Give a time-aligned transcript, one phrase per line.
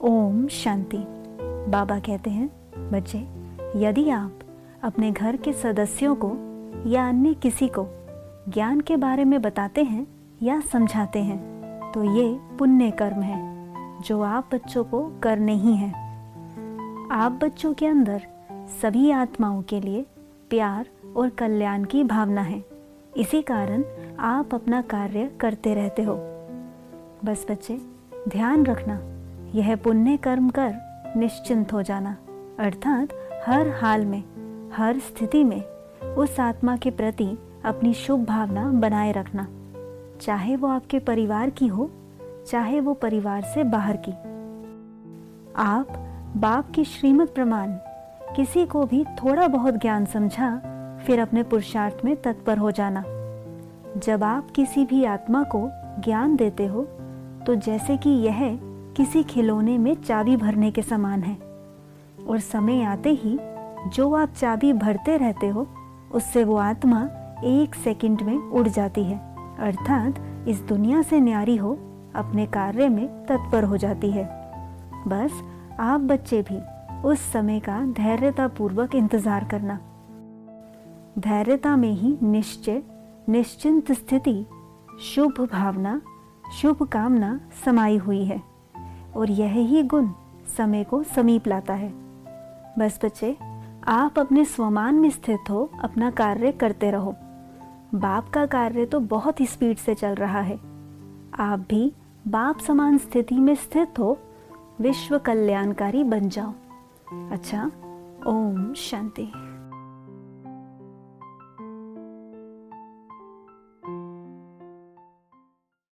[0.00, 0.98] ओम शांति।
[1.70, 2.50] बाबा कहते हैं,
[2.90, 3.18] बच्चे,
[3.76, 4.38] यदि आप
[4.82, 6.30] अपने घर के सदस्यों को
[6.88, 7.86] या अन्य किसी को
[8.48, 10.06] ज्ञान के बारे में बताते हैं
[10.42, 11.38] या समझाते हैं
[11.92, 13.40] तो ये पुण्य कर्म है,
[14.00, 15.92] जो आप बच्चों को करने ही हैं।
[17.10, 18.22] आप बच्चों के अंदर
[18.82, 20.06] सभी आत्माओं के लिए
[20.50, 22.64] प्यार और कल्याण की भावना है।
[23.16, 23.84] इसी कारण
[24.18, 26.14] आप अपना कार्य करते रहते हो।
[27.24, 27.80] बस बच्चे,
[28.28, 29.00] ध्यान रखना।
[29.54, 30.74] यह पुण्य कर्म कर
[31.16, 32.16] निश्चिंत हो जाना।
[32.58, 33.08] अर्थात
[33.46, 34.22] हर हाल में,
[34.76, 35.62] हर स्थिति में
[36.14, 39.46] उस आत्मा के प्रति अपनी शुभ भावना बनाए रखना।
[40.20, 41.90] चाहे वो आपके परिवार की हो,
[42.48, 44.12] चाहे वो परिवार से बाहर की।
[45.56, 45.88] आप
[46.36, 47.72] बाप की श्रीमत प्रमाण,
[48.36, 50.56] किसी को भी थोड़ा बहुत ज्ञान समझा,
[51.06, 53.04] फिर अपने पुरुषार्थ में तत्पर हो जाना।
[53.96, 55.68] जब आप किसी भी आत्मा को
[56.00, 56.82] ज्ञान देते हो
[57.46, 58.58] तो जैसे कि यह
[58.98, 61.36] किसी खिलौने में चाबी भरने के समान है।
[62.28, 63.38] और समय आते ही,
[63.90, 65.66] जो आप चाबी भरते रहते हो,
[66.12, 67.08] उससे वो आत्मा
[67.44, 70.14] एक सेकंड में उड़ जाती है। अर्थात,
[70.48, 71.78] इस दुनिया से न्यारी हो,
[72.14, 74.24] अपने कार्य में तत्पर हो जाती है।
[75.08, 75.42] बस,
[75.80, 76.60] आप बच्चे भी,
[77.02, 79.80] उस समय का धैर्यता पूर्वक इंतज़ार करना।
[81.18, 82.82] धैर्यता में ही निश्चय,
[83.28, 84.46] निश्चिंत स्थिति,
[85.00, 86.02] शुभ भावना
[86.62, 88.57] शुभ कामना समाई हुई है।
[89.16, 90.08] और यह ही गुण
[90.56, 91.88] समय को समीप लाता है।
[92.78, 93.36] बस बच्चे,
[93.88, 97.14] आप अपने स्वमान में स्थित हो, अपना कार्य करते रहो।
[97.94, 100.56] बाप का कार्य तो बहुत ही स्पीड से चल रहा है।
[101.40, 101.92] आप भी
[102.28, 104.18] बाप समान स्थिति में स्थित हो,
[104.80, 106.52] विश्व कल्याणकारी बन जाओ।
[107.30, 107.70] अच्छा
[108.26, 109.32] ओम शांति।